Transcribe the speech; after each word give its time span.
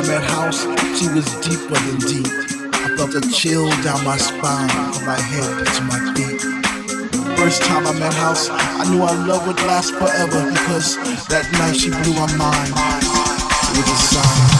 I 0.00 0.06
met 0.06 0.22
House, 0.22 0.62
she 0.98 1.08
was 1.12 1.26
deeper 1.44 1.74
than 1.74 1.98
deep. 1.98 2.26
I 2.72 2.96
felt 2.96 3.14
a 3.14 3.20
chill 3.30 3.68
down 3.82 4.02
my 4.02 4.16
spine, 4.16 4.70
from 4.94 5.04
my 5.04 5.20
head 5.20 5.66
to 5.66 5.82
my 5.82 6.14
feet. 6.14 6.40
First 7.36 7.60
time 7.64 7.86
I 7.86 7.92
met 7.98 8.14
House, 8.14 8.48
I 8.48 8.88
knew 8.90 9.02
our 9.02 9.14
love 9.26 9.46
would 9.46 9.60
last 9.66 9.92
forever 9.92 10.50
because 10.52 10.96
that 11.28 11.46
night 11.52 11.76
she 11.76 11.90
blew 11.90 12.14
my 12.14 12.34
mind. 12.38 12.72
It 13.76 13.76
was 13.76 13.90
a 13.90 14.14
sign. 14.14 14.59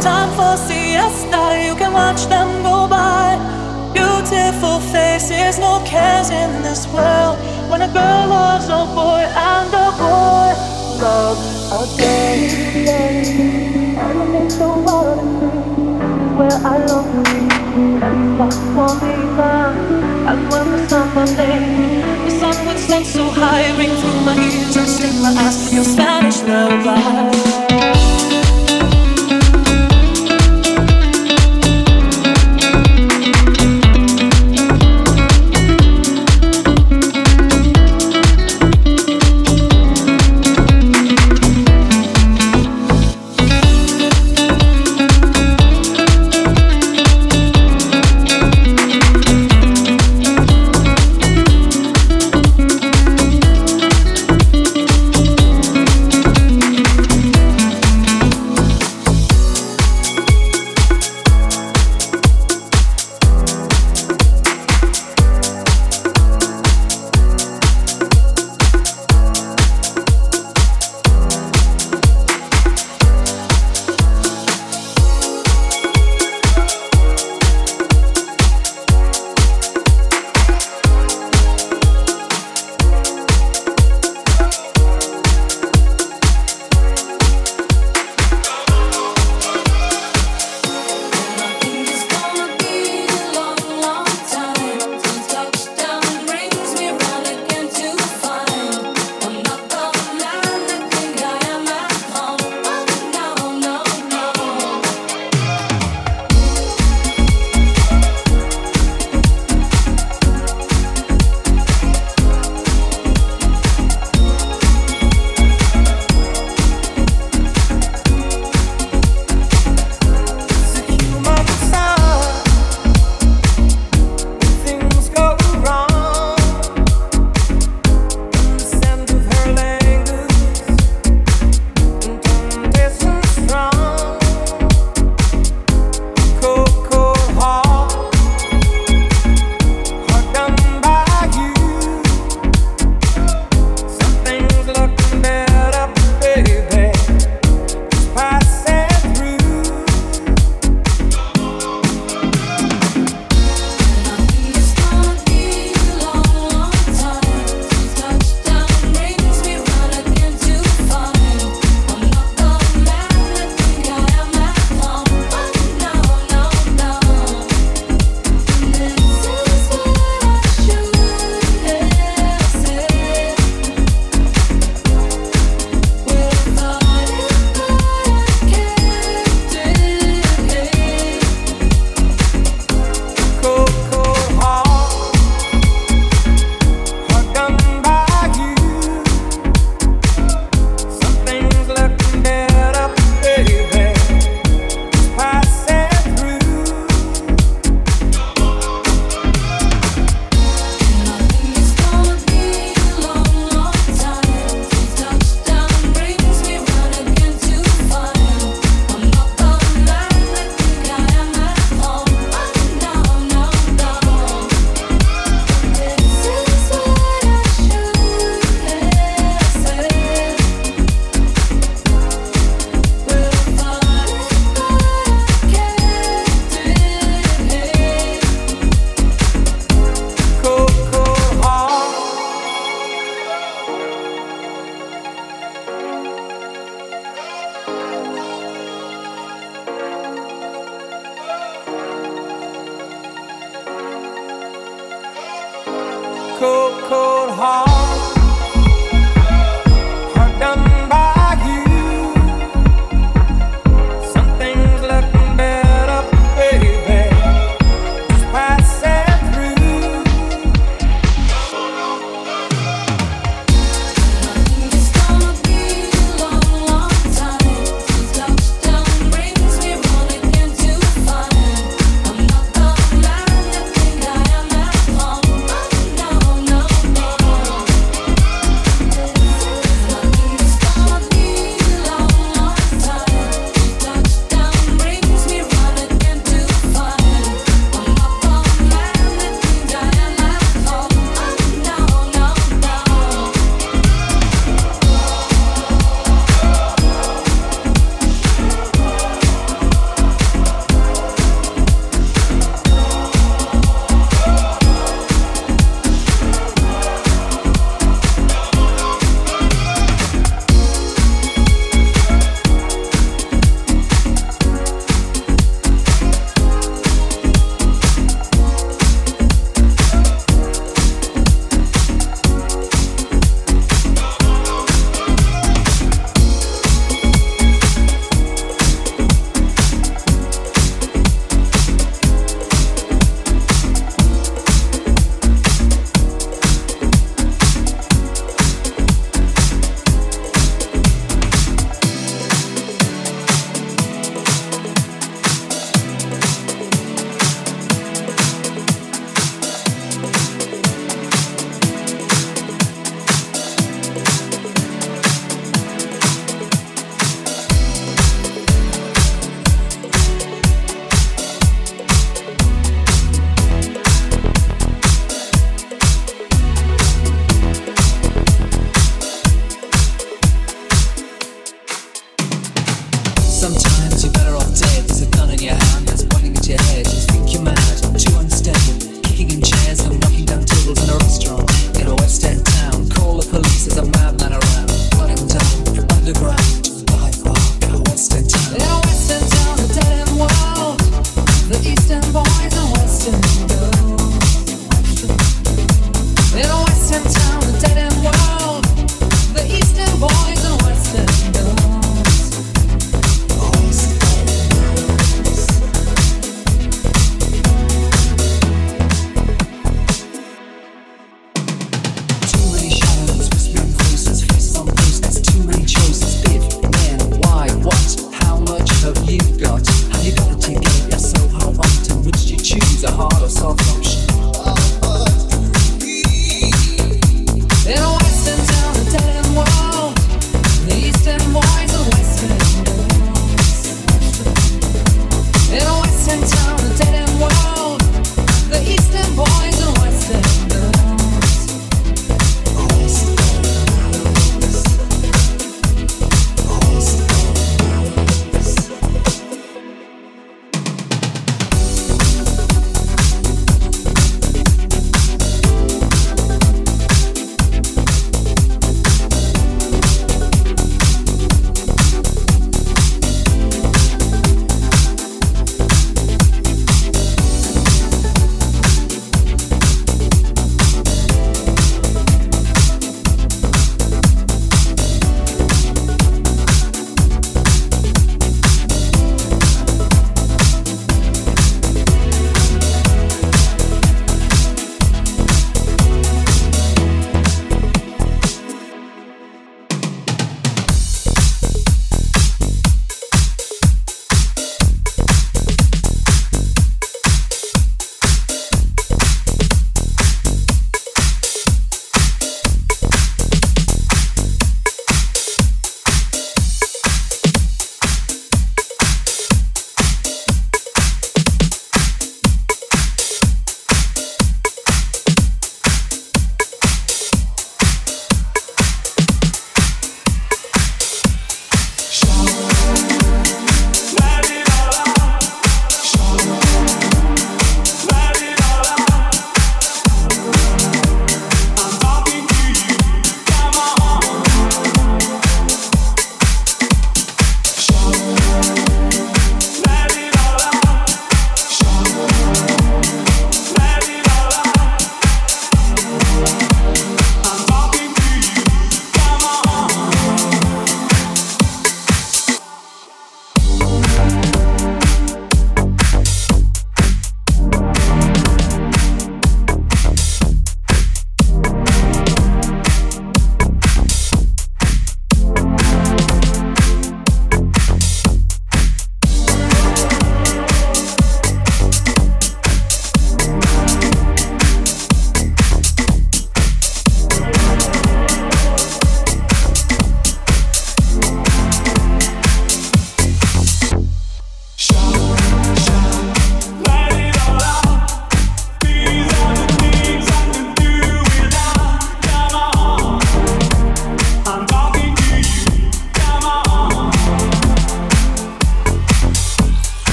time 0.00 0.30
for 0.32 0.56
siesta. 0.56 1.60
You 1.62 1.74
can 1.76 1.92
watch 1.92 2.26
them 2.26 2.62
go 2.62 2.88
by. 2.88 3.36
Beautiful 3.92 4.80
faces, 4.80 5.58
no 5.58 5.82
cares 5.84 6.30
in 6.30 6.62
this 6.62 6.86
world. 6.88 7.36
When 7.70 7.82
a 7.82 7.88
girl 7.88 8.28
loves 8.28 8.68
a 8.68 8.84
boy 8.94 9.22
and 9.28 9.72
a 9.74 9.88
boy 10.00 10.50
loves 11.00 11.44
a 11.72 11.82
girl. 11.98 12.40
Underneath 14.00 14.58
the 14.58 14.68
water, 14.84 15.20
where 16.38 16.58
I 16.64 16.76
love 16.86 17.08
you. 17.14 17.50
That's 18.38 18.56
what 18.76 19.02
we 19.02 19.12
And 20.30 20.40
when 20.50 20.66
the 20.72 20.88
summer 20.88 21.26
day, 21.26 22.02
the 22.24 22.30
sun 22.30 22.66
would 22.66 22.78
stand 22.78 23.06
so 23.06 23.28
high, 23.30 23.76
ring 23.76 23.90
through 24.00 24.20
my 24.24 24.36
ears 24.36 24.76
and 24.76 24.88
sting 24.88 25.22
my 25.22 25.30
eyes. 25.36 25.72
Your 25.74 25.84
Spanish 25.84 26.42
lullaby. 26.42 27.69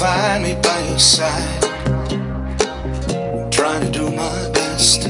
find 0.00 0.42
me 0.42 0.54
by 0.62 0.80
your 0.88 0.98
side. 0.98 1.60
Trying 3.52 3.82
to 3.84 3.90
do 3.92 4.10
my 4.10 4.50
best. 4.54 5.02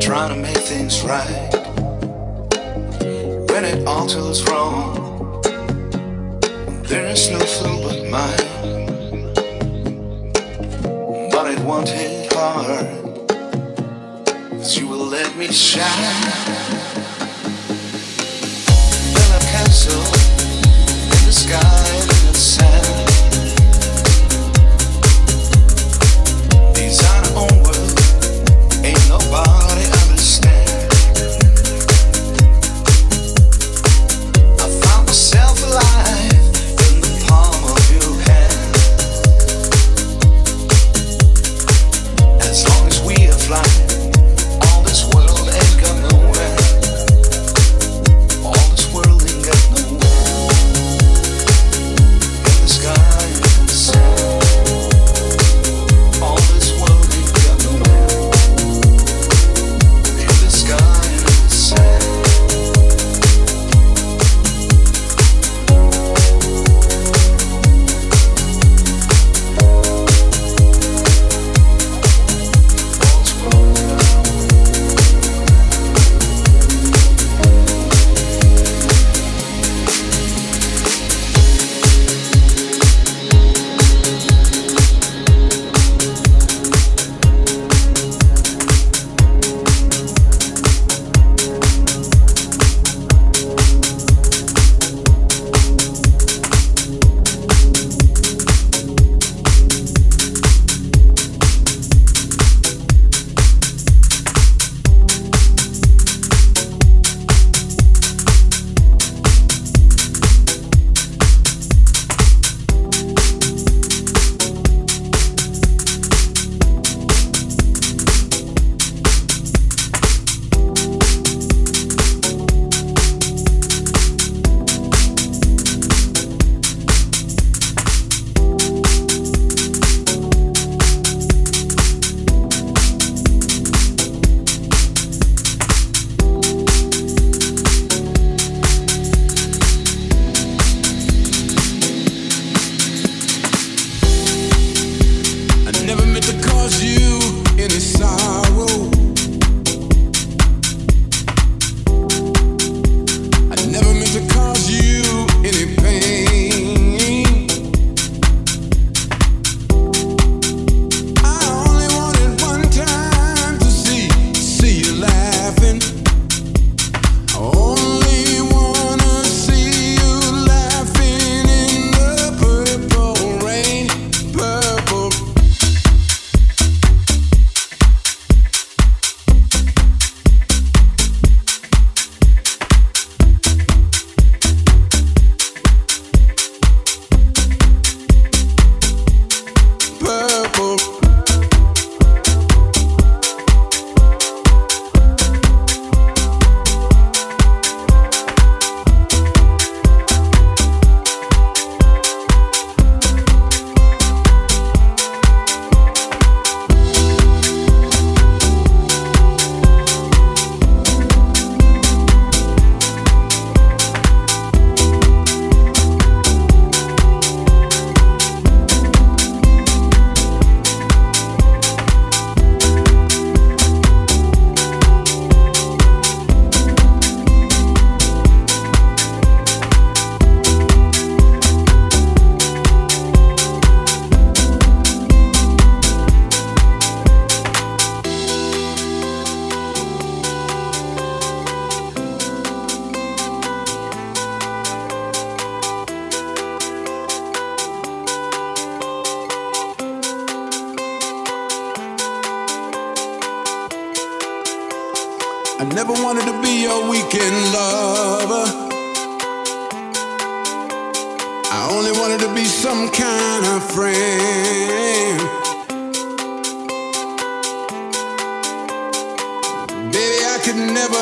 Trying 0.00 0.30
to 0.32 0.38
make 0.40 0.56
things 0.56 1.02
right. 1.02 1.50
When 3.50 3.62
it 3.66 3.86
all 3.86 4.06
goes 4.06 4.42
wrong, 4.48 5.42
there's 6.84 7.30
no 7.30 7.40
fool 7.40 7.82
but 7.84 8.00
mine. 8.16 8.48
But 11.30 11.46
it 11.52 11.60
won't 11.60 11.90
hit 11.90 12.32
hard. 12.32 12.86
Cause 14.52 14.78
you 14.78 14.88
will 14.88 15.04
let 15.04 15.36
me 15.36 15.48
shine. 15.48 15.84
Will 19.12 19.32
I? 19.34 20.07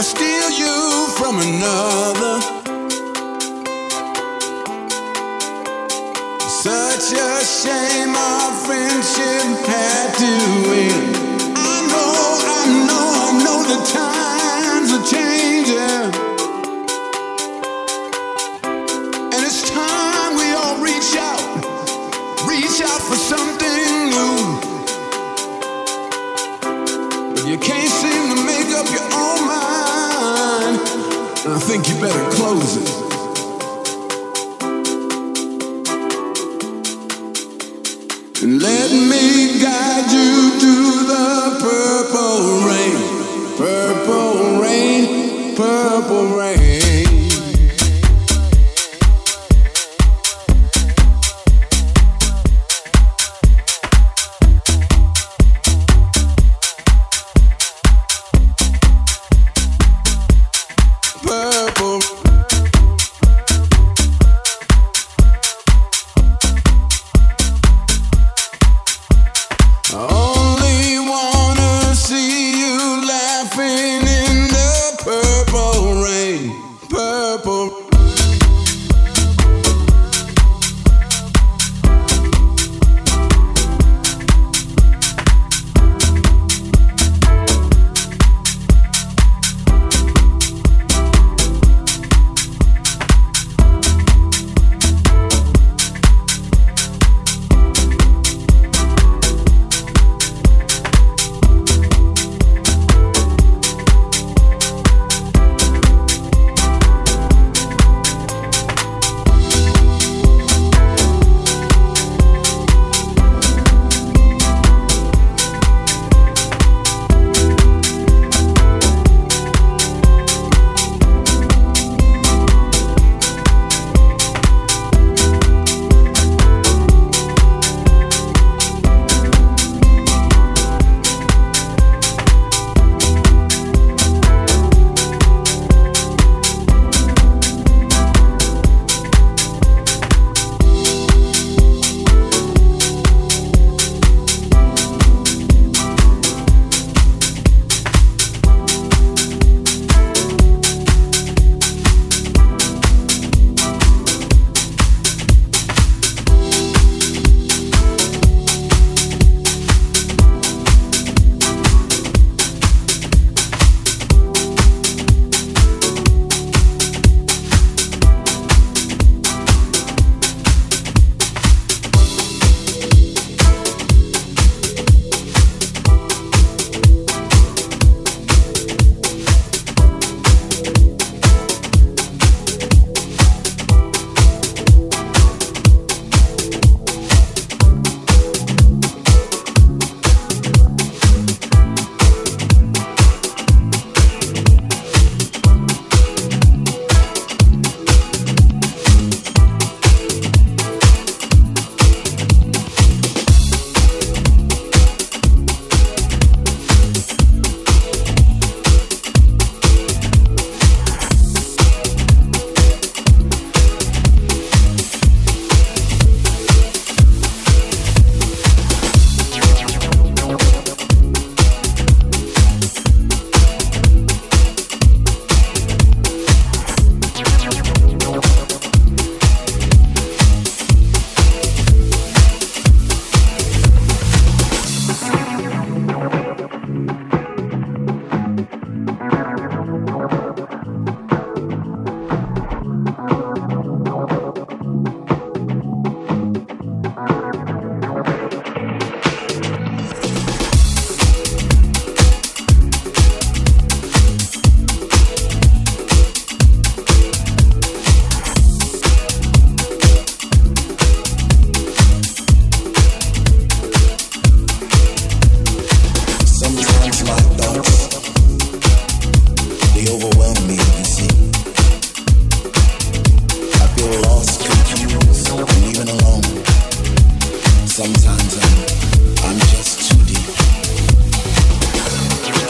steal 0.06 0.50
you 0.50 1.08
from 1.18 1.40
another. 1.40 2.34
Such 6.48 7.06
a 7.12 7.44
shame 7.44 8.14
our 8.14 8.52
friendship 8.64 9.66
had 9.66 10.08
to 10.22 10.32
end. 10.86 11.16
I 11.56 11.76
know, 11.90 12.12
I 12.54 12.62
know, 12.86 13.06
I 13.24 13.30
know 13.44 13.58
the 13.72 13.80
times 13.98 14.88
are 14.96 15.06
changing. 15.14 16.25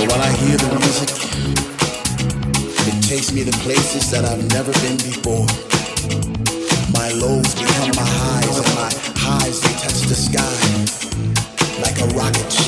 while 0.09 0.23
I 0.23 0.33
hear 0.33 0.57
the 0.57 0.69
music, 0.79 1.11
it 2.87 3.03
takes 3.03 3.33
me 3.33 3.45
to 3.45 3.53
places 3.59 4.11
that 4.11 4.25
I've 4.25 4.45
never 4.51 4.73
been 4.85 4.97
before. 4.99 5.47
My 6.93 7.11
lows 7.13 7.55
become 7.55 7.91
my 7.97 8.07
highs, 8.07 8.57
and 8.59 8.75
my 8.75 8.91
highs 9.17 9.61
they 9.61 9.75
touch 9.83 10.01
the 10.07 10.15
sky 10.15 10.57
like 11.83 11.99
a 12.01 12.07
rocket 12.15 12.66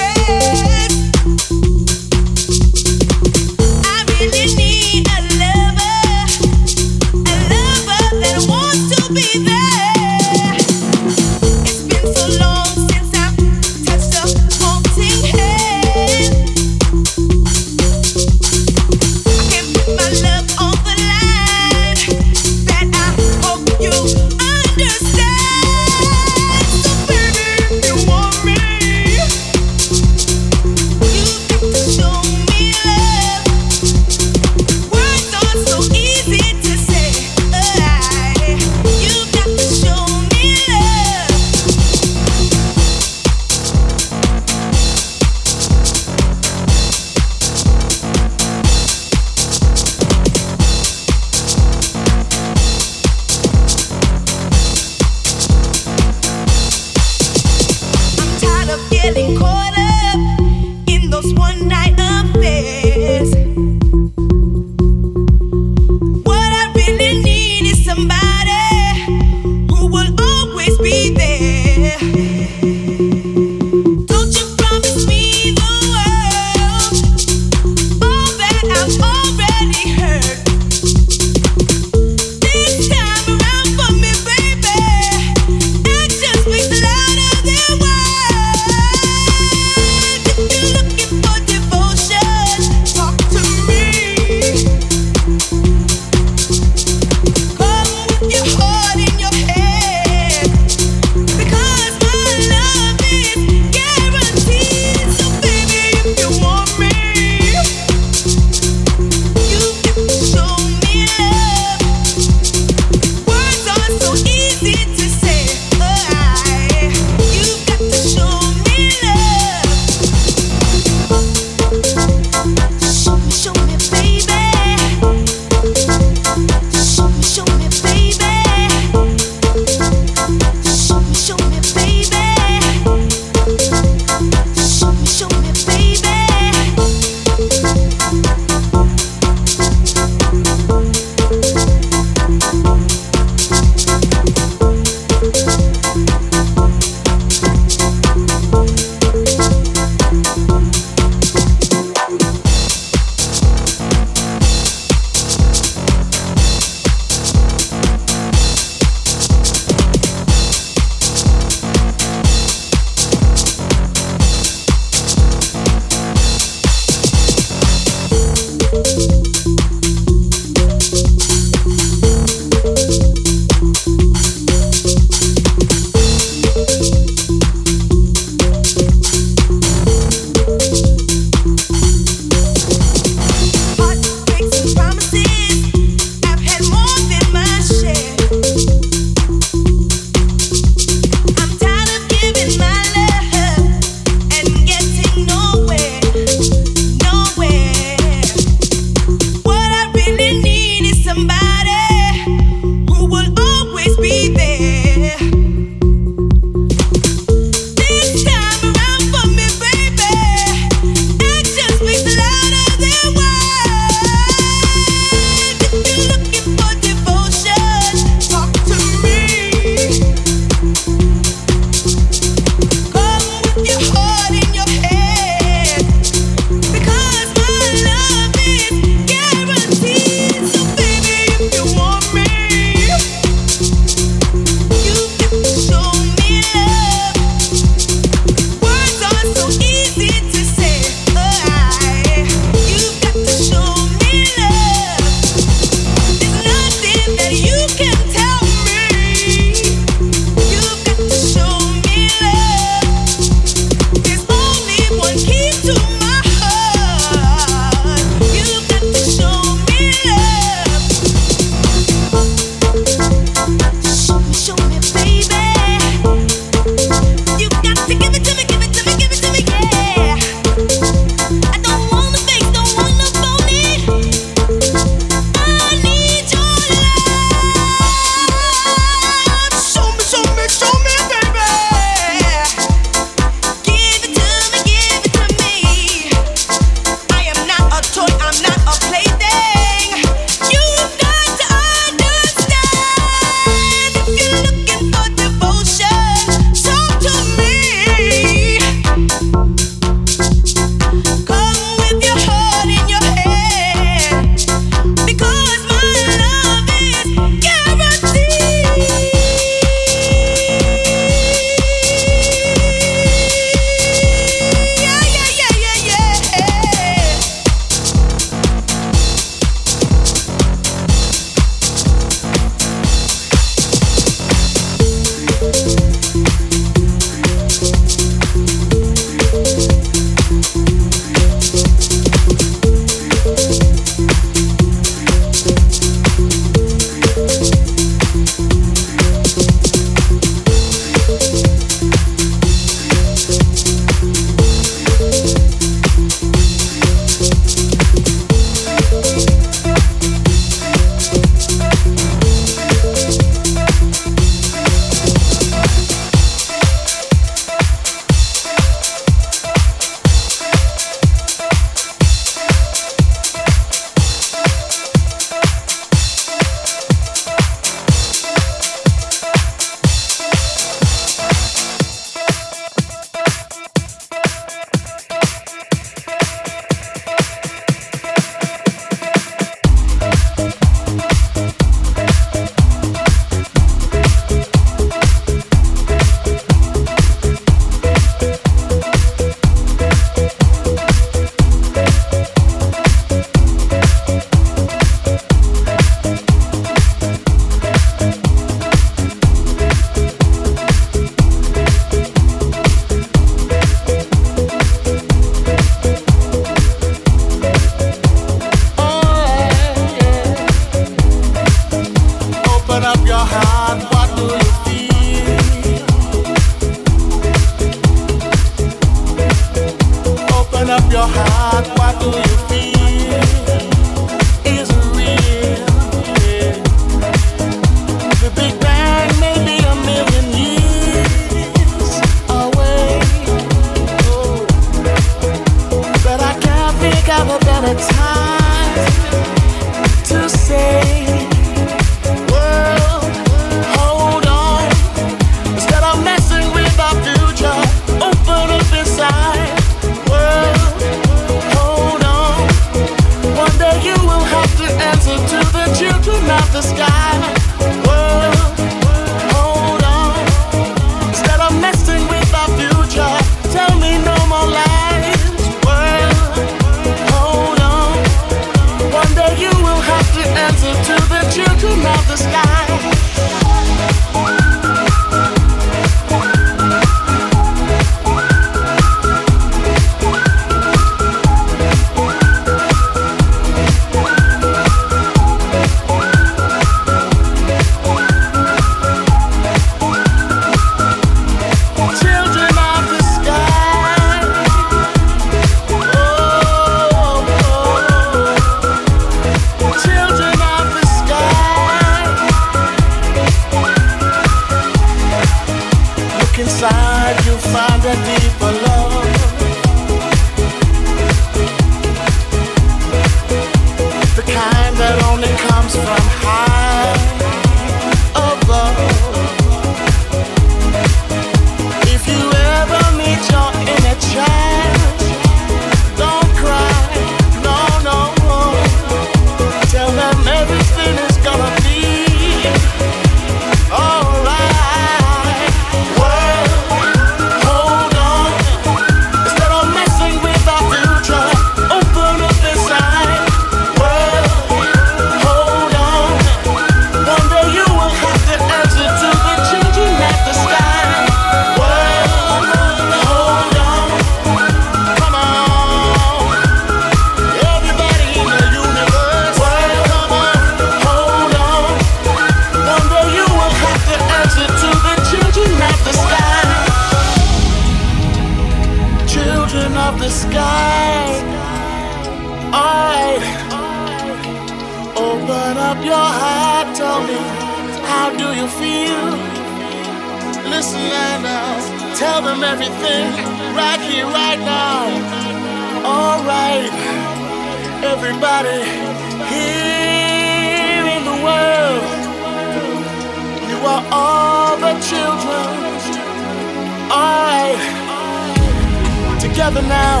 together 599.46 599.68
now. 599.68 600.00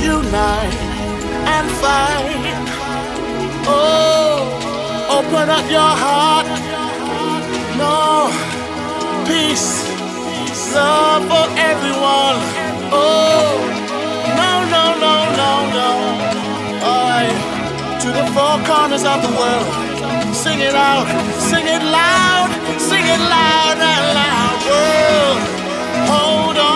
Unite 0.00 0.74
and 1.54 1.68
fight. 1.82 2.56
Oh, 3.66 4.48
open 5.18 5.50
up 5.50 5.66
your 5.70 5.92
heart. 6.04 6.46
No, 7.76 8.30
peace, 9.26 9.84
love 10.74 11.22
for 11.28 11.46
everyone. 11.70 12.38
Oh, 12.92 13.60
no, 14.40 14.52
no, 14.74 14.84
no, 15.04 15.14
no, 15.40 15.52
no. 15.76 15.90
Alright, 16.88 17.36
to 18.00 18.08
the 18.08 18.24
four 18.34 18.56
corners 18.64 19.04
of 19.04 19.20
the 19.20 19.32
world. 19.36 20.34
Sing 20.34 20.60
it 20.60 20.74
out, 20.74 21.06
sing 21.50 21.66
it 21.66 21.82
loud, 21.82 22.48
sing 22.78 23.04
it 23.04 23.20
loud 23.36 23.76
and 23.92 24.04
loud. 24.18 24.58
World, 24.70 25.40
hold 26.08 26.58
on. 26.58 26.69